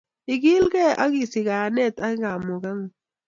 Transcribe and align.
Ikilgei 0.33 0.97
ak 1.03 1.11
isich 1.21 1.45
kaiyanet 1.47 1.97
ak 2.07 2.13
kamugetngung 2.21 2.85